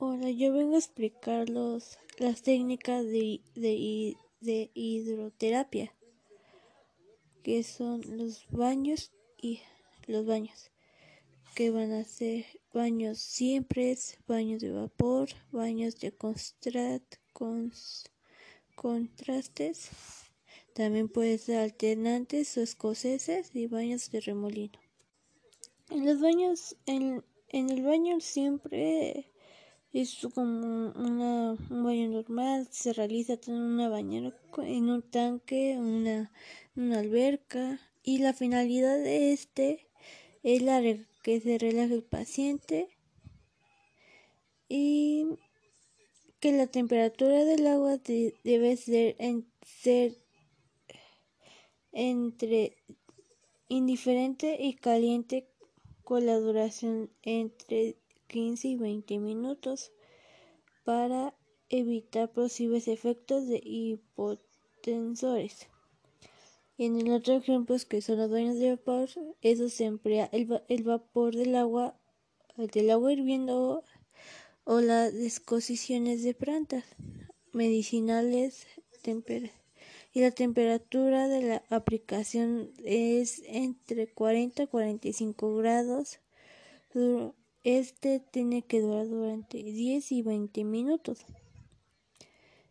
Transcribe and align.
Hola, 0.00 0.30
yo 0.30 0.52
vengo 0.52 0.76
a 0.76 0.78
explicar 0.78 1.48
los, 1.48 1.98
las 2.18 2.42
técnicas 2.42 3.04
de, 3.04 3.40
de, 3.56 4.16
de 4.40 4.70
hidroterapia, 4.72 5.92
que 7.42 7.64
son 7.64 8.02
los 8.16 8.46
baños 8.52 9.10
y 9.42 9.60
los 10.06 10.24
baños, 10.24 10.70
que 11.56 11.72
van 11.72 11.90
a 11.90 12.04
ser 12.04 12.46
baños 12.72 13.18
simples, 13.18 14.20
baños 14.28 14.62
de 14.62 14.70
vapor, 14.70 15.30
baños 15.50 15.98
de 15.98 16.14
contrastes, 18.76 19.90
también 20.74 21.08
puede 21.08 21.38
ser 21.38 21.58
alternantes 21.58 22.56
o 22.56 22.60
escoceses 22.60 23.50
y 23.52 23.66
baños 23.66 24.12
de 24.12 24.20
remolino. 24.20 24.78
En 25.90 26.06
los 26.06 26.20
baños, 26.20 26.76
en, 26.86 27.24
en 27.48 27.70
el 27.70 27.82
baño 27.82 28.20
siempre 28.20 29.32
es 29.92 30.26
como 30.34 30.90
una, 30.90 31.52
un 31.52 31.84
baño 31.84 32.08
normal, 32.08 32.68
se 32.70 32.92
realiza 32.92 33.38
en 33.46 33.54
una 33.54 33.88
bañera, 33.88 34.34
en 34.58 34.90
un 34.90 35.02
tanque, 35.02 35.76
una, 35.78 36.30
una 36.76 36.98
alberca 36.98 37.80
y 38.02 38.18
la 38.18 38.34
finalidad 38.34 38.98
de 38.98 39.32
este 39.32 39.88
es 40.42 40.62
la 40.62 40.82
que 41.22 41.40
se 41.40 41.58
relaje 41.58 41.94
el 41.94 42.02
paciente 42.02 42.88
y 44.68 45.26
que 46.40 46.52
la 46.52 46.66
temperatura 46.66 47.44
del 47.44 47.66
agua 47.66 47.98
debe 48.44 48.76
ser, 48.76 49.16
en, 49.18 49.46
ser 49.64 50.16
entre 51.92 52.76
indiferente 53.68 54.56
y 54.60 54.74
caliente 54.74 55.48
con 56.04 56.26
la 56.26 56.38
duración 56.38 57.10
entre 57.22 57.96
15 58.28 58.68
y 58.68 58.76
20 58.76 59.18
minutos 59.18 59.92
para 60.84 61.34
evitar 61.68 62.32
posibles 62.32 62.88
efectos 62.88 63.46
de 63.48 63.60
hipotensores. 63.62 65.66
En 66.78 66.96
el 66.96 67.10
otro 67.10 67.34
ejemplo 67.34 67.74
es 67.74 67.84
que 67.84 68.00
son 68.00 68.18
los 68.18 68.30
baños 68.30 68.58
de 68.58 68.70
vapor, 68.70 69.10
eso 69.42 69.68
se 69.68 69.84
emplea 69.84 70.30
el, 70.32 70.62
el 70.68 70.84
vapor 70.84 71.34
del 71.34 71.56
agua, 71.56 71.98
del 72.56 72.90
agua 72.90 73.12
hirviendo 73.12 73.82
o 74.64 74.80
las 74.80 75.12
disposiciones 75.12 76.22
de 76.22 76.34
plantas 76.34 76.84
medicinales 77.52 78.66
y 80.12 80.20
la 80.20 80.30
temperatura 80.32 81.28
de 81.28 81.42
la 81.42 81.62
aplicación 81.70 82.70
es 82.84 83.42
entre 83.46 84.06
40 84.06 84.64
y 84.64 84.66
45 84.66 85.56
grados 85.56 86.18
este 87.64 88.20
tiene 88.20 88.62
que 88.62 88.80
durar 88.80 89.08
durante 89.08 89.62
10 89.62 90.12
y 90.12 90.22
20 90.22 90.64
minutos. 90.64 91.24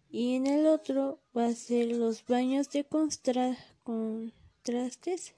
Y 0.10 0.36
en 0.36 0.48
el 0.48 0.66
otro 0.68 1.20
va 1.36 1.46
a 1.48 1.54
ser 1.54 1.88
los 1.88 2.26
baños 2.26 2.70
de 2.70 2.86
contrastes. 3.84 5.34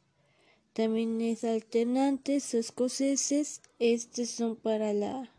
También 0.74 1.20
es 1.22 1.44
alternantes 1.44 2.54
escoceses. 2.54 3.62
Estos 3.80 4.30
son 4.30 4.56
para 4.56 4.94
la... 4.94 5.32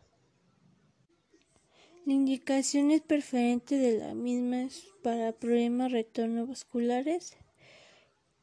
La 2.07 2.13
indicación 2.15 2.91
es 2.91 3.03
preferente 3.03 3.77
de 3.77 3.99
la 3.99 4.15
misma 4.15 4.69
para 5.03 5.33
problemas 5.33 5.93
retorno-vasculares 5.93 7.37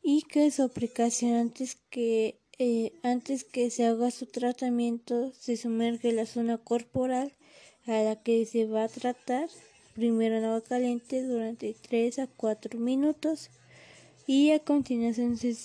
y 0.02 0.22
que 0.22 0.50
aplicación 0.64 1.34
antes 1.34 1.76
que 1.90 2.40
eh, 2.60 2.94
antes 3.04 3.44
que 3.44 3.70
se 3.70 3.86
haga 3.86 4.12
su 4.12 4.26
tratamiento, 4.26 5.32
se 5.34 5.58
sumerge 5.58 6.12
la 6.12 6.26
zona 6.26 6.58
corporal 6.58 7.32
a 7.86 8.02
la 8.02 8.16
que 8.16 8.46
se 8.46 8.66
va 8.66 8.84
a 8.84 8.90
tratar 8.90 9.50
primero 9.94 10.38
en 10.38 10.44
agua 10.44 10.62
caliente 10.62 11.24
durante 11.24 11.74
3 11.74 12.20
a 12.20 12.28
4 12.28 12.80
minutos 12.80 13.50
y 14.28 14.52
a 14.52 14.60
continuación 14.60 15.38
se, 15.38 15.56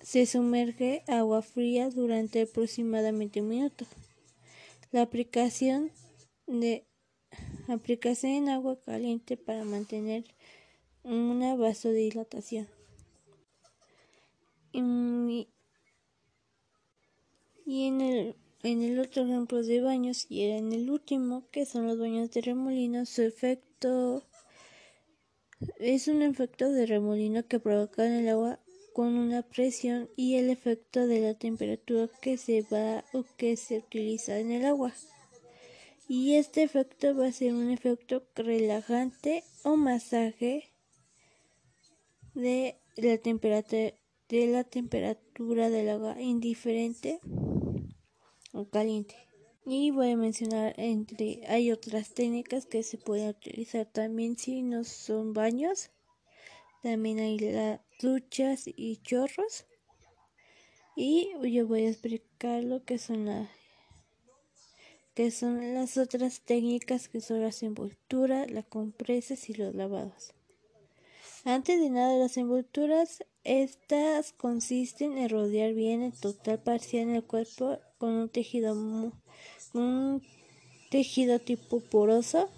se 0.00 0.26
sumerge 0.26 1.02
agua 1.08 1.42
fría 1.42 1.90
durante 1.90 2.42
aproximadamente 2.42 3.40
un 3.40 3.48
minuto. 3.48 3.86
La 4.90 5.02
aplicación 5.02 5.90
de 6.46 6.84
aplicación 7.68 8.32
en 8.32 8.48
agua 8.48 8.78
caliente 8.80 9.36
para 9.36 9.64
mantener 9.64 10.24
una 11.02 11.56
vasodilatación. 11.56 12.68
Y 14.72 14.80
en 18.00 18.82
el, 18.82 18.98
otro 18.98 19.24
ejemplo 19.24 19.62
de 19.62 19.80
baños, 19.80 20.26
y 20.28 20.42
en 20.44 20.72
el 20.72 20.90
último, 20.90 21.48
que 21.50 21.66
son 21.66 21.86
los 21.86 21.98
baños 21.98 22.30
de 22.30 22.40
remolino, 22.40 23.04
su 23.06 23.22
efecto 23.22 24.22
es 25.78 26.08
un 26.08 26.22
efecto 26.22 26.70
de 26.72 26.86
remolino 26.86 27.46
que 27.46 27.60
provoca 27.60 28.06
en 28.06 28.12
el 28.12 28.28
agua 28.28 28.58
con 28.94 29.14
una 29.14 29.42
presión 29.42 30.08
y 30.16 30.36
el 30.36 30.50
efecto 30.50 31.06
de 31.06 31.20
la 31.20 31.34
temperatura 31.34 32.08
que 32.20 32.36
se 32.36 32.62
va 32.62 33.04
o 33.12 33.24
que 33.36 33.56
se 33.56 33.78
utiliza 33.78 34.38
en 34.38 34.50
el 34.50 34.64
agua. 34.64 34.92
Y 36.08 36.34
este 36.34 36.62
efecto 36.62 37.16
va 37.16 37.26
a 37.26 37.32
ser 37.32 37.54
un 37.54 37.70
efecto 37.70 38.24
relajante 38.34 39.44
o 39.62 39.76
masaje 39.76 40.72
de 42.34 42.76
la 42.96 43.18
temperatura 43.18 43.94
de 44.32 44.46
la 44.46 44.64
temperatura 44.64 45.68
del 45.68 45.90
agua 45.90 46.18
indiferente 46.18 47.20
caliente. 48.70 49.16
Y 49.64 49.90
voy 49.90 50.10
a 50.10 50.16
mencionar 50.16 50.74
entre 50.76 51.40
hay 51.46 51.70
otras 51.70 52.14
técnicas 52.14 52.66
que 52.66 52.82
se 52.82 52.98
pueden 52.98 53.28
utilizar 53.28 53.86
también 53.86 54.36
si 54.36 54.62
no 54.62 54.84
son 54.84 55.32
baños. 55.32 55.90
También 56.82 57.20
hay 57.20 57.38
las 57.38 57.80
duchas 58.00 58.64
y 58.66 58.96
chorros. 58.96 59.66
Y 60.96 61.30
yo 61.50 61.66
voy 61.66 61.84
a 61.84 61.90
explicar 61.90 62.64
lo 62.64 62.84
que 62.84 62.98
son 62.98 63.26
las 63.26 63.48
que 65.14 65.30
son 65.30 65.74
las 65.74 65.98
otras 65.98 66.40
técnicas 66.40 67.08
que 67.08 67.20
son 67.20 67.42
las 67.42 67.62
envolturas, 67.62 68.50
las 68.50 68.64
compresas 68.64 69.48
y 69.50 69.54
los 69.54 69.74
lavados. 69.74 70.32
Antes 71.44 71.80
de 71.80 71.90
nada, 71.90 72.16
las 72.16 72.36
envolturas, 72.36 73.24
estas 73.44 74.32
consisten 74.32 75.18
en 75.18 75.28
rodear 75.28 75.74
bien 75.74 76.02
el 76.02 76.12
total 76.12 76.62
parcial 76.62 77.08
en 77.08 77.16
el 77.16 77.24
cuerpo 77.24 77.78
con 78.02 78.14
un 78.14 78.28
tejido, 78.28 78.72
un 79.74 80.22
tejido 80.90 81.38
tipo 81.38 81.78
poroso 81.78 82.48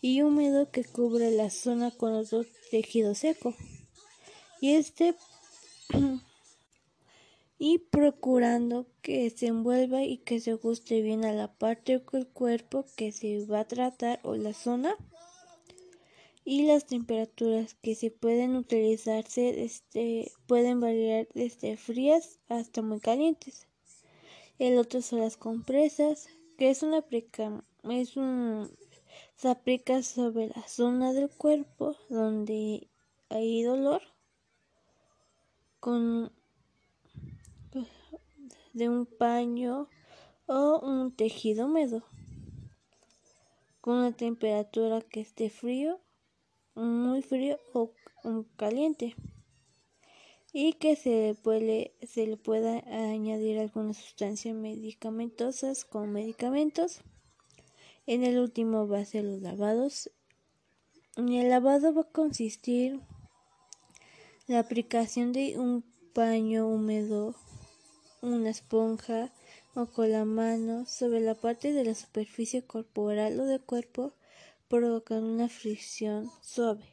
y 0.00 0.22
húmedo 0.22 0.72
que 0.72 0.82
cubre 0.82 1.30
la 1.30 1.50
zona 1.50 1.92
con 1.92 2.14
otro 2.14 2.44
tejido 2.72 3.14
seco. 3.14 3.54
Y 4.60 4.72
este 4.72 5.14
y 7.60 7.78
procurando 7.78 8.88
que 9.02 9.30
se 9.30 9.46
envuelva 9.46 10.02
y 10.02 10.18
que 10.18 10.40
se 10.40 10.50
ajuste 10.50 11.00
bien 11.00 11.24
a 11.24 11.32
la 11.32 11.54
parte 11.54 12.02
del 12.10 12.26
cuerpo 12.26 12.86
que 12.96 13.12
se 13.12 13.46
va 13.46 13.60
a 13.60 13.68
tratar 13.68 14.18
o 14.24 14.34
la 14.34 14.52
zona 14.52 14.96
y 16.44 16.66
las 16.66 16.86
temperaturas 16.86 17.74
que 17.74 17.94
se 17.94 18.10
pueden 18.10 18.56
utilizarse 18.56 19.62
este, 19.62 20.32
pueden 20.48 20.80
variar 20.80 21.28
desde 21.34 21.76
frías 21.76 22.40
hasta 22.48 22.82
muy 22.82 22.98
calientes. 22.98 23.68
El 24.58 24.78
otro 24.78 25.02
son 25.02 25.20
las 25.20 25.36
compresas, 25.36 26.28
que 26.56 26.70
es 26.70 26.82
aplica, 26.82 27.64
es 27.82 28.16
un 28.16 28.70
se 29.36 29.48
aplica 29.48 30.02
sobre 30.02 30.48
la 30.48 30.66
zona 30.68 31.12
del 31.12 31.28
cuerpo 31.28 31.96
donde 32.08 32.88
hay 33.28 33.62
dolor 33.62 34.02
con 35.80 36.32
de 38.72 38.88
un 38.88 39.06
paño 39.06 39.88
o 40.46 40.80
un 40.80 41.12
tejido 41.12 41.66
húmedo. 41.66 42.04
Con 43.80 43.98
una 43.98 44.12
temperatura 44.12 45.00
que 45.02 45.20
esté 45.20 45.50
frío 45.50 46.00
muy 46.74 47.22
frío 47.22 47.58
o 47.72 47.92
caliente 48.56 49.14
y 50.56 50.74
que 50.74 50.94
se 50.94 51.36
puede, 51.42 51.96
se 52.06 52.28
le 52.28 52.36
pueda 52.36 52.78
añadir 52.86 53.58
alguna 53.58 53.92
sustancia 53.92 54.54
medicamentosas 54.54 55.84
con 55.84 56.12
medicamentos. 56.12 57.00
En 58.06 58.22
el 58.22 58.38
último 58.38 58.86
va 58.86 59.00
a 59.00 59.04
ser 59.04 59.24
los 59.24 59.42
lavados. 59.42 60.12
En 61.16 61.32
el 61.32 61.50
lavado 61.50 61.92
va 61.92 62.02
a 62.02 62.12
consistir 62.12 63.00
la 64.46 64.60
aplicación 64.60 65.32
de 65.32 65.58
un 65.58 65.82
paño 66.12 66.68
húmedo, 66.68 67.34
una 68.22 68.50
esponja 68.50 69.32
o 69.74 69.86
con 69.86 70.12
la 70.12 70.24
mano 70.24 70.86
sobre 70.86 71.18
la 71.18 71.34
parte 71.34 71.72
de 71.72 71.84
la 71.84 71.96
superficie 71.96 72.62
corporal 72.62 73.40
o 73.40 73.44
del 73.44 73.60
cuerpo 73.60 74.14
provocando 74.68 75.26
una 75.26 75.48
fricción 75.48 76.30
suave. 76.42 76.84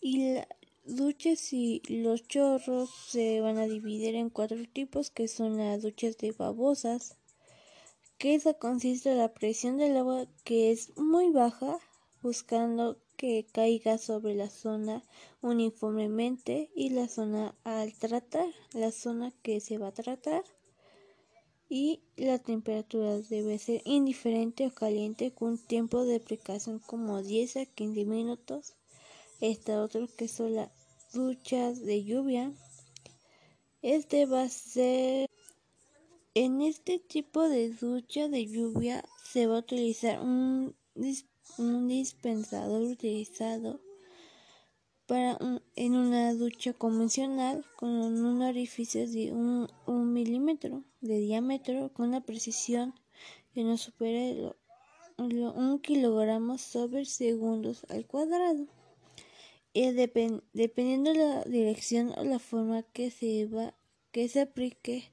Y 0.00 0.36
duchas 0.84 1.52
y 1.52 1.82
los 1.88 2.26
chorros 2.26 2.90
se 3.08 3.40
van 3.40 3.58
a 3.58 3.66
dividir 3.66 4.14
en 4.14 4.30
cuatro 4.30 4.58
tipos 4.72 5.10
que 5.10 5.28
son 5.28 5.58
las 5.58 5.82
duchas 5.82 6.16
de 6.18 6.32
babosas, 6.32 7.16
que 8.18 8.34
eso 8.34 8.58
consiste 8.58 9.12
en 9.12 9.18
la 9.18 9.32
presión 9.32 9.76
del 9.78 9.96
agua 9.96 10.26
que 10.44 10.70
es 10.70 10.96
muy 10.96 11.30
baja, 11.30 11.78
buscando 12.22 12.98
que 13.16 13.46
caiga 13.52 13.98
sobre 13.98 14.34
la 14.34 14.50
zona 14.50 15.02
uniformemente 15.40 16.70
y 16.74 16.90
la 16.90 17.08
zona 17.08 17.54
al 17.64 17.92
tratar, 17.94 18.48
la 18.72 18.90
zona 18.90 19.32
que 19.42 19.60
se 19.60 19.78
va 19.78 19.88
a 19.88 19.94
tratar 19.94 20.44
y 21.74 22.02
la 22.16 22.38
temperatura 22.38 23.18
debe 23.18 23.58
ser 23.58 23.80
indiferente 23.86 24.66
o 24.66 24.74
caliente 24.74 25.32
con 25.32 25.56
tiempo 25.56 26.04
de 26.04 26.16
aplicación 26.16 26.80
como 26.80 27.22
10 27.22 27.56
a 27.56 27.64
15 27.64 28.04
minutos. 28.04 28.74
Está 29.42 29.82
otro 29.82 30.06
que 30.16 30.28
son 30.28 30.54
las 30.54 30.70
duchas 31.12 31.84
de 31.84 32.04
lluvia. 32.04 32.52
Este 33.82 34.24
va 34.24 34.42
a 34.42 34.48
ser 34.48 35.28
en 36.34 36.62
este 36.62 37.00
tipo 37.00 37.48
de 37.48 37.70
ducha 37.70 38.28
de 38.28 38.46
lluvia 38.46 39.04
se 39.24 39.48
va 39.48 39.56
a 39.56 39.58
utilizar 39.58 40.20
un, 40.20 40.76
un 41.58 41.88
dispensador 41.88 42.82
utilizado 42.82 43.80
para 45.08 45.36
en 45.74 45.96
una 45.96 46.32
ducha 46.34 46.72
convencional 46.72 47.66
con 47.74 47.90
un 47.90 48.42
orificio 48.42 49.08
de 49.08 49.32
un, 49.32 50.12
milímetro 50.12 50.84
de 51.00 51.18
diámetro 51.18 51.92
con 51.92 52.10
una 52.10 52.20
precisión 52.20 52.94
que 53.54 53.64
no 53.64 53.76
supere 53.76 54.52
un 55.18 55.80
kilogramo 55.80 56.58
sobre 56.58 57.06
segundos 57.06 57.84
al 57.88 58.06
cuadrado. 58.06 58.68
Y 59.74 59.92
dependiendo 59.92 61.12
de 61.12 61.18
la 61.18 61.44
dirección 61.44 62.12
o 62.16 62.24
la 62.24 62.38
forma 62.38 62.82
que 62.82 63.10
se 63.10 63.46
va 63.46 63.74
que 64.12 64.28
se 64.28 64.42
aplique, 64.42 65.10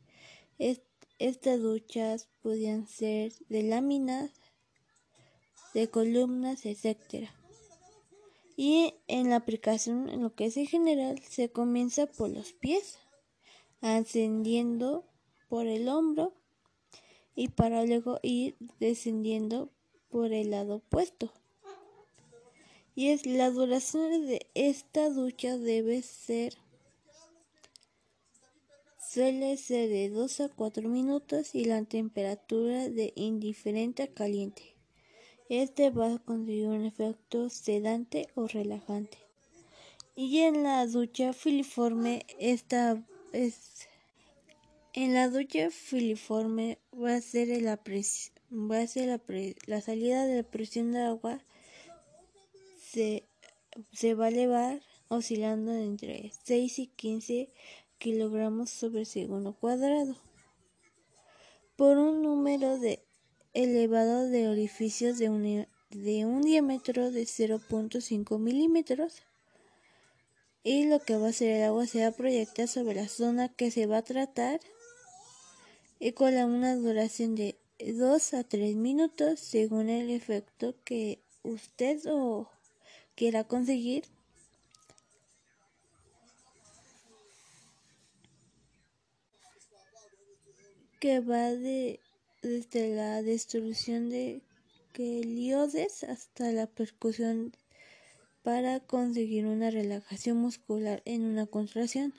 estas 0.58 1.62
duchas 1.62 2.28
podían 2.42 2.86
ser 2.86 3.32
de 3.48 3.64
láminas, 3.64 4.32
de 5.74 5.90
columnas, 5.90 6.66
etcétera. 6.66 7.34
Y 8.58 8.94
en 9.08 9.30
la 9.30 9.38
aplicación, 9.38 10.10
en 10.10 10.22
lo 10.22 10.36
que 10.36 10.46
es 10.46 10.58
en 10.58 10.68
general, 10.68 11.22
se 11.24 11.50
comienza 11.50 12.08
por 12.08 12.30
los 12.30 12.52
pies, 12.52 13.00
ascendiendo 13.80 15.06
por 15.48 15.66
el 15.66 15.88
hombro 15.88 16.34
y 17.36 17.48
para 17.48 17.86
luego 17.86 18.20
ir 18.22 18.58
descendiendo 18.80 19.72
por 20.10 20.34
el 20.34 20.52
lado 20.52 20.76
opuesto. 20.76 21.32
Y 23.00 23.12
es 23.12 23.25
la 23.25 23.50
duración 23.50 24.28
de 24.28 24.46
esta 24.56 25.10
ducha 25.10 25.57
debe 25.57 26.01
ser 26.01 26.57
suele 29.00 29.56
ser 29.56 29.88
de 29.88 30.10
2 30.10 30.42
a 30.42 30.50
4 30.50 30.90
minutos 30.90 31.56
y 31.56 31.63
la 31.63 31.81
temperatura 31.86 32.90
de 32.90 33.13
indiferente 33.16 34.04
a 34.04 34.13
caliente. 34.13 34.75
Este 35.48 35.92
va 35.92 36.16
a 36.16 36.19
conseguir 36.19 36.68
un 36.68 36.84
efecto 36.84 37.50
sedante 37.50 38.28
o 38.36 38.48
relajante. 38.48 39.18
Y 40.18 40.40
en 40.40 40.63
la 40.63 40.86
ducha 40.86 41.31
filiforme, 41.31 42.25
esta 42.38 43.02
es 43.31 43.88
en 44.92 45.13
la 45.13 45.30
ducha 45.30 45.69
filiforme 45.69 46.80
va 46.94 47.16
a 47.16 47.22
ser 47.22 47.48
la 47.62 47.80
va 48.52 48.80
a 48.81 48.88
ser 48.88 49.07
la, 49.07 49.22
la, 49.68 49.80
salida 49.80 50.25
de 50.25 50.36
la 50.36 50.44
presión 50.44 50.92
de 50.92 51.00
agua 51.00 51.42
se, 52.92 53.28
se 53.92 54.14
va 54.14 54.26
a 54.26 54.30
elevar 54.30 54.82
oscilando 55.10 55.74
entre 55.74 56.32
6 56.44 56.80
y 56.80 56.88
15 56.88 57.50
kilogramos 57.98 58.70
sobre 58.70 59.06
segundo 59.06 59.54
cuadrado. 59.54 60.16
Por 61.76 61.98
un 61.98 62.22
número 62.22 62.80
de 62.80 63.04
elevado 63.54 64.28
de 64.30 64.48
orificios 64.48 65.18
de 65.18 65.30
un, 65.30 65.68
de 65.90 66.26
un 66.26 66.42
diámetro 66.42 67.12
de 67.12 67.24
0.5 67.24 68.40
milímetros. 68.40 69.24
Y 70.64 70.86
lo 70.86 71.00
que 71.00 71.16
va 71.18 71.28
a 71.28 71.30
hacer 71.30 71.52
el 71.52 71.64
agua 71.64 71.86
se 71.88 72.02
va 72.02 72.08
a 72.08 72.12
proyectar 72.12 72.68
sobre 72.68 72.96
la 72.96 73.08
zona 73.08 73.50
que 73.50 73.72
se 73.72 73.86
va 73.86 73.98
a 73.98 74.04
tratar 74.04 74.60
y 76.00 76.12
con 76.14 76.36
una 76.36 76.76
duración 76.76 77.36
de 77.36 77.58
2 77.80 78.34
a 78.34 78.44
3 78.44 78.76
minutos 78.76 79.40
según 79.40 79.90
el 79.90 80.10
efecto 80.10 80.76
que 80.84 81.22
usted 81.44 82.00
o 82.08 82.50
quiera 83.19 83.44
conseguir 83.44 84.06
que 91.01 91.19
va 91.19 91.50
de 91.51 92.00
desde 92.42 92.95
la 92.95 93.21
destrucción 93.21 94.10
de 94.10 94.42
quelioides 94.94 96.06
hasta 96.06 96.54
la 96.54 96.68
percusión 96.68 97.51
para 98.42 98.80
conseguir 98.80 99.48
una 99.48 99.69
relajación 99.69 100.38
muscular 100.38 101.01
en 101.04 101.25
una 101.25 101.45
contracción. 101.45 102.13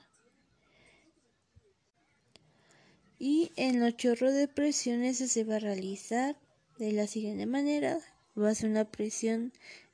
Y 3.17 3.51
en 3.55 3.79
los 3.79 3.97
chorros 3.97 4.35
de 4.35 4.47
presiones 4.47 5.17
se 5.17 5.43
va 5.45 5.55
a 5.55 5.59
realizar 5.59 6.37
de 6.77 6.91
la 6.91 7.07
siguiente 7.07 7.47
manera. 7.47 7.97
Va 8.37 8.49
a 8.49 8.55
ser 8.55 8.69
una 8.69 8.85
presión 8.85 9.51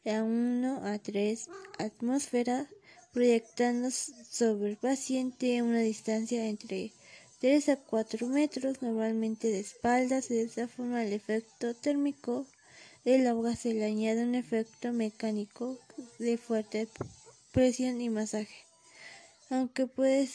a 0.09 0.24
1 0.24 0.86
a 0.86 1.00
3 1.00 1.50
atmósferas 1.80 2.68
proyectando 3.13 3.89
sobre 3.92 4.71
el 4.71 4.77
paciente 4.77 5.62
una 5.62 5.80
distancia 5.80 6.48
entre 6.48 6.92
3 7.39 7.69
a 7.69 7.75
4 7.77 8.27
metros, 8.27 8.81
normalmente 8.81 9.48
de 9.50 9.59
espaldas. 9.59 10.30
De 10.30 10.42
esta 10.42 10.68
forma, 10.68 11.04
el 11.04 11.13
efecto 11.13 11.75
térmico 11.75 12.45
del 13.06 13.27
agua 13.27 13.56
se 13.56 13.74
le 13.74 13.86
añade 13.86 14.24
un 14.24 14.36
efecto 14.36 14.92
mecánico 14.92 15.77
de 16.19 16.38
fuerte 16.38 16.88
presión 17.51 18.01
y 18.01 18.09
masaje. 18.09 18.56
Aunque, 19.50 19.88
puede 19.88 20.30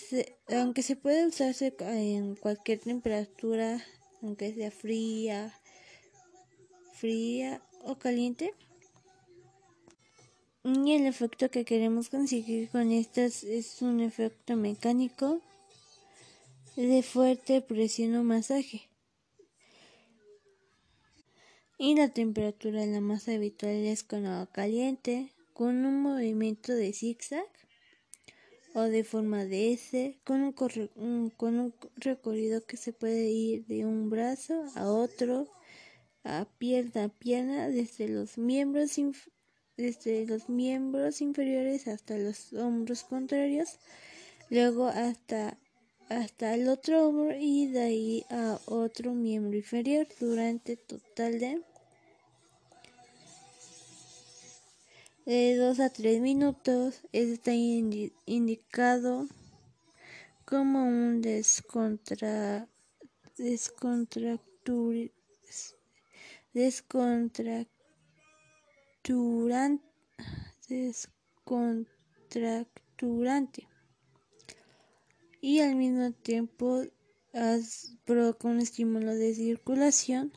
aunque 0.48 0.82
se 0.82 0.96
puede 0.96 1.26
usarse 1.26 1.74
en 1.80 2.34
cualquier 2.34 2.80
temperatura, 2.80 3.84
aunque 4.22 4.54
sea 4.54 4.70
fría, 4.70 5.54
fría 6.94 7.62
o 7.84 7.98
caliente. 7.98 8.54
Y 10.64 10.92
el 10.92 11.06
efecto 11.06 11.50
que 11.50 11.64
queremos 11.64 12.08
conseguir 12.08 12.68
con 12.70 12.92
estas 12.92 13.42
es 13.42 13.82
un 13.82 14.00
efecto 14.00 14.54
mecánico 14.54 15.40
de 16.76 17.02
fuerte 17.02 17.60
presión 17.60 18.14
o 18.14 18.22
masaje. 18.22 18.88
Y 21.78 21.96
la 21.96 22.10
temperatura 22.10 22.82
de 22.82 22.92
la 22.92 23.00
masa 23.00 23.32
habitual 23.32 23.74
es 23.74 24.04
con 24.04 24.24
agua 24.24 24.46
caliente, 24.52 25.32
con 25.52 25.84
un 25.84 26.00
movimiento 26.00 26.72
de 26.72 26.92
zigzag 26.92 27.44
o 28.74 28.82
de 28.82 29.02
forma 29.02 29.44
de 29.44 29.72
S, 29.72 30.16
con 30.22 30.42
un, 30.42 30.52
con 30.52 31.58
un 31.58 31.74
recorrido 31.96 32.64
que 32.64 32.76
se 32.76 32.92
puede 32.92 33.30
ir 33.30 33.66
de 33.66 33.84
un 33.84 34.10
brazo 34.10 34.64
a 34.76 34.86
otro, 34.86 35.48
a 36.22 36.46
pierna 36.58 37.04
a 37.04 37.08
pierna, 37.08 37.68
desde 37.68 38.08
los 38.08 38.38
miembros, 38.38 38.96
desde 39.82 40.24
los 40.26 40.48
miembros 40.48 41.20
inferiores 41.20 41.88
hasta 41.88 42.16
los 42.16 42.52
hombros 42.52 43.02
contrarios, 43.02 43.78
luego 44.48 44.86
hasta 44.86 45.58
hasta 46.08 46.54
el 46.54 46.68
otro 46.68 47.08
hombro 47.08 47.34
y 47.38 47.68
de 47.68 47.80
ahí 47.80 48.26
a 48.30 48.58
otro 48.66 49.12
miembro 49.14 49.56
inferior 49.56 50.06
durante 50.20 50.76
total 50.76 51.38
de 51.38 51.62
de 55.24 55.56
2 55.56 55.80
a 55.80 55.90
3 55.90 56.20
minutos. 56.20 57.00
Está 57.12 57.52
indicado 57.54 59.26
como 60.44 60.84
un 60.84 61.22
descontra, 61.22 62.68
descontractur, 63.38 65.10
descontracturante 70.68 73.66
y 75.40 75.58
al 75.58 75.74
mismo 75.74 76.12
tiempo 76.12 76.84
provoca 78.04 78.48
un 78.48 78.60
estímulo 78.60 79.14
de 79.14 79.34
circulación. 79.34 80.32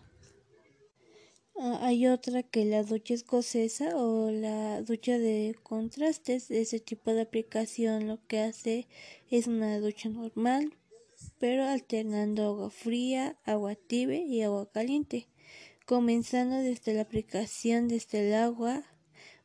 Ah, 1.58 1.80
hay 1.84 2.08
otra 2.08 2.44
que 2.44 2.66
la 2.66 2.84
ducha 2.84 3.14
escocesa 3.14 3.96
o 3.96 4.30
la 4.32 4.82
ducha 4.82 5.18
de 5.20 5.56
contrastes. 5.62 6.50
Ese 6.52 6.80
tipo 6.80 7.14
de 7.14 7.22
aplicación 7.22 8.08
lo 8.08 8.20
que 8.28 8.40
hace 8.40 8.88
es 9.30 9.48
una 9.48 9.80
ducha 9.80 10.10
normal, 10.10 10.74
pero 11.40 11.66
alternando 11.66 12.48
agua 12.48 12.70
fría, 12.72 13.38
agua 13.46 13.76
tibia 13.76 14.26
y 14.26 14.42
agua 14.42 14.70
caliente, 14.72 15.28
comenzando 15.86 16.58
desde 16.58 16.94
la 16.94 17.02
aplicación 17.02 17.88
desde 17.88 18.28
el 18.28 18.34
agua 18.34 18.84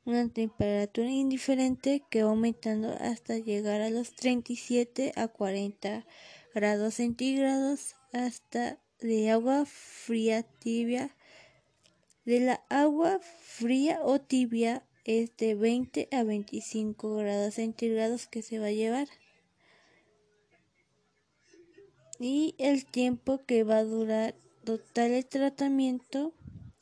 una 0.04 0.28
temperatura 0.28 1.10
indiferente 1.10 2.02
que 2.10 2.22
va 2.22 2.30
aumentando 2.30 2.96
hasta 3.00 3.38
llegar 3.38 3.82
a 3.82 3.90
los 3.90 4.14
37 4.14 5.12
a 5.14 5.28
40 5.28 6.06
grados 6.54 6.94
centígrados 6.94 7.96
hasta 8.12 8.78
de 9.00 9.30
agua 9.30 9.64
fría 9.66 10.42
tibia. 10.42 11.14
De 12.24 12.40
la 12.40 12.64
agua 12.68 13.20
fría 13.20 14.00
o 14.02 14.20
tibia 14.20 14.84
es 15.04 15.36
de 15.36 15.54
20 15.54 16.08
a 16.10 16.24
25 16.24 17.16
grados 17.16 17.54
centígrados 17.54 18.26
que 18.26 18.42
se 18.42 18.58
va 18.58 18.66
a 18.66 18.72
llevar. 18.72 19.08
Y 22.18 22.54
el 22.58 22.84
tiempo 22.84 23.44
que 23.46 23.64
va 23.64 23.78
a 23.78 23.84
durar 23.84 24.34
total 24.78 25.10
el 25.10 25.26
tratamiento 25.26 26.32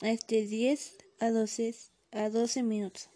es 0.01 0.19
de 0.27 0.45
10 0.45 0.97
a 1.21 1.31
12, 1.31 1.73
a 2.11 2.29
12 2.29 2.61
minutos. 2.61 3.09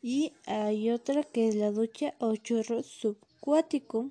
Y 0.00 0.32
hay 0.46 0.90
otra 0.90 1.24
que 1.24 1.48
es 1.48 1.56
la 1.56 1.72
ducha 1.72 2.14
o 2.20 2.36
chorro 2.36 2.84
subcuático. 2.84 4.10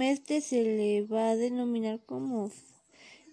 Este 0.00 0.40
se 0.40 0.62
le 0.62 1.02
va 1.02 1.28
a 1.28 1.36
denominar 1.36 2.00
como 2.06 2.50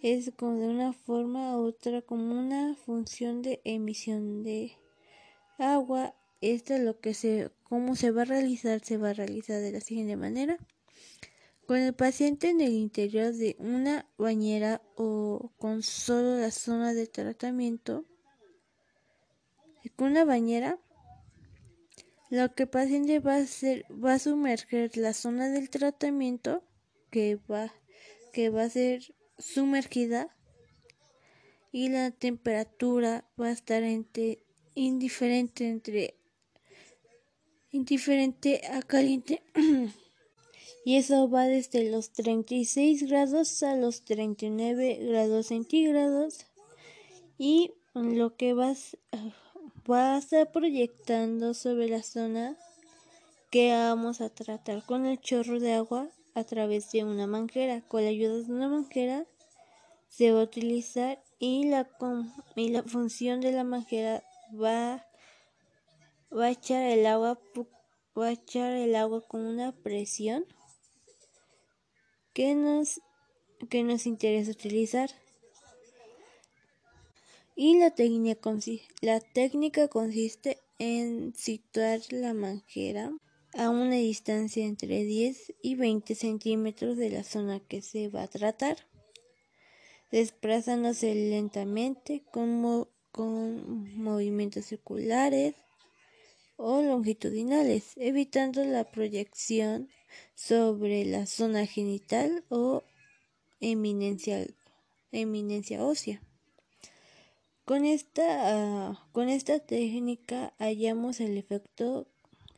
es 0.01 0.33
como 0.35 0.59
de 0.59 0.67
una 0.67 0.91
forma 0.91 1.57
u 1.57 1.67
otra 1.67 2.01
como 2.01 2.37
una 2.37 2.75
función 2.75 3.41
de 3.41 3.61
emisión 3.63 4.43
de 4.43 4.73
agua. 5.57 6.13
Esto 6.41 6.73
es 6.73 6.81
lo 6.81 6.99
que 6.99 7.13
se, 7.13 7.51
cómo 7.63 7.95
se 7.95 8.11
va 8.11 8.23
a 8.23 8.25
realizar, 8.25 8.83
se 8.83 8.97
va 8.97 9.11
a 9.11 9.13
realizar 9.13 9.61
de 9.61 9.71
la 9.71 9.79
siguiente 9.79 10.17
manera. 10.17 10.57
Con 11.67 11.77
el 11.77 11.93
paciente 11.93 12.49
en 12.49 12.61
el 12.61 12.73
interior 12.73 13.33
de 13.33 13.55
una 13.59 14.05
bañera 14.17 14.81
o 14.95 15.51
con 15.57 15.81
solo 15.81 16.37
la 16.37 16.51
zona 16.51 16.93
de 16.93 17.07
tratamiento, 17.07 18.05
con 19.95 20.11
una 20.11 20.25
bañera, 20.25 20.79
lo 22.29 22.53
que 22.55 22.63
el 22.63 22.69
paciente 22.69 23.19
va 23.19 23.35
a 23.35 23.43
hacer 23.43 23.85
va 23.91 24.13
a 24.13 24.19
sumergir 24.19 24.97
la 24.97 25.13
zona 25.13 25.49
del 25.49 25.69
tratamiento 25.69 26.63
que 27.11 27.37
va 27.49 27.71
que 28.31 28.49
va 28.49 28.63
a 28.63 28.69
ser 28.69 29.13
sumergida 29.37 30.35
y 31.71 31.89
la 31.89 32.09
temperatura 32.09 33.23
va 33.39 33.49
a 33.49 33.51
estar 33.51 33.83
entre 33.83 34.43
indiferente 34.73 35.67
entre 35.69 36.15
indiferente 37.69 38.61
a 38.65 38.81
caliente 38.81 39.43
y 40.85 40.97
eso 40.97 41.29
va 41.29 41.45
desde 41.45 41.89
los 41.89 42.11
36 42.11 43.03
grados 43.09 43.63
a 43.63 43.75
los 43.75 44.03
39 44.03 44.99
grados 45.01 45.47
centígrados 45.47 46.45
y 47.37 47.73
lo 47.93 48.35
que 48.35 48.53
vas, 48.53 48.97
va 49.89 50.15
a 50.15 50.17
estar 50.17 50.51
proyectando 50.51 51.53
sobre 51.53 51.87
la 51.87 52.03
zona 52.03 52.57
que 53.49 53.71
vamos 53.71 54.19
a 54.19 54.29
tratar 54.29 54.83
con 54.85 55.05
el 55.05 55.19
chorro 55.19 55.59
de 55.59 55.73
agua 55.73 56.09
a 56.33 56.43
través 56.43 56.91
de 56.91 57.03
una 57.03 57.27
manguera. 57.27 57.81
Con 57.81 58.03
la 58.03 58.09
ayuda 58.09 58.39
de 58.39 58.51
una 58.51 58.67
manguera 58.67 59.25
se 60.09 60.31
va 60.31 60.41
a 60.41 60.43
utilizar 60.43 61.23
y 61.39 61.65
la, 61.65 61.87
y 62.55 62.69
la 62.69 62.83
función 62.83 63.41
de 63.41 63.51
la 63.51 63.63
manguera 63.63 64.23
va, 64.51 65.05
va 66.35 66.45
a 66.45 66.51
echar 66.51 66.83
el 66.83 67.05
agua 67.05 67.39
va 68.17 68.27
a 68.27 68.31
echar 68.31 68.71
el 68.73 68.95
agua 68.95 69.21
con 69.21 69.41
una 69.41 69.71
presión 69.71 70.45
que 72.33 72.55
nos, 72.55 73.01
que 73.69 73.83
nos 73.83 74.05
interesa 74.05 74.51
utilizar. 74.51 75.09
Y 77.55 77.77
la 77.77 77.91
técnica, 77.91 78.39
la 79.01 79.19
técnica 79.19 79.87
consiste 79.87 80.57
en 80.79 81.35
situar 81.35 82.01
la 82.09 82.33
manguera 82.33 83.11
a 83.55 83.69
una 83.69 83.95
distancia 83.95 84.65
entre 84.65 85.03
10 85.03 85.53
y 85.61 85.75
20 85.75 86.15
centímetros 86.15 86.97
de 86.97 87.11
la 87.11 87.23
zona 87.23 87.59
que 87.59 87.83
se 87.83 88.09
va 88.09 88.23
a 88.23 88.27
tratar, 88.27 88.77
desplazándose 90.11 91.13
lentamente 91.13 92.23
con, 92.31 92.89
con 93.11 93.95
movimientos 93.95 94.65
circulares 94.65 95.53
o 96.55 96.81
longitudinales, 96.81 97.93
evitando 97.97 98.63
la 98.63 98.89
proyección 98.89 99.89
sobre 100.35 101.05
la 101.05 101.25
zona 101.25 101.65
genital 101.65 102.43
o 102.49 102.83
eminencia, 103.59 104.45
eminencia 105.11 105.83
ósea. 105.83 106.21
Con 107.65 107.85
esta, 107.85 108.23
ah, 108.89 109.07
con 109.11 109.29
esta 109.29 109.59
técnica 109.59 110.53
hallamos 110.59 111.19
el 111.19 111.37
efecto 111.37 112.07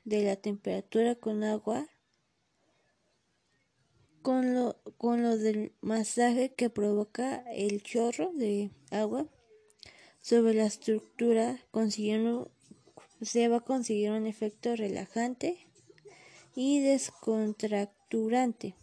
de 0.04 0.24
la 0.24 0.36
temperatura 0.36 1.16
con 1.16 1.44
agua 1.44 1.88
con 4.22 4.56
lo, 4.56 4.76
con 4.98 5.22
lo 5.22 5.38
del 5.38 5.72
masaje 5.82 6.54
que 6.54 6.72
provoca 6.72 7.44
el 7.52 7.84
chorro 7.84 8.32
de 8.34 8.72
agua 8.90 9.28
sobre 10.20 10.56
la 10.56 10.66
estructura 10.66 11.60
consiguiendo 11.70 12.50
se 13.22 13.48
va 13.48 13.58
a 13.58 13.62
conseguir 13.62 14.12
un 14.12 14.26
efecto 14.26 14.76
relajante 14.76 15.65
y 16.56 16.80
descontracturante. 16.80 18.76